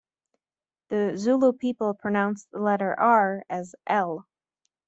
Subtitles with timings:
[0.89, 4.25] The Zulu people pronounce the letter "r" as "l".